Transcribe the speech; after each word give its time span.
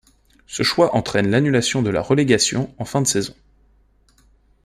Ce 0.47 0.63
choix 0.63 0.95
entraîne 0.95 1.29
l'annulation 1.29 1.83
de 1.83 1.91
la 1.91 2.01
relégation 2.01 2.73
en 2.79 2.85
fin 2.85 3.03
de 3.03 3.07
saison. 3.07 3.35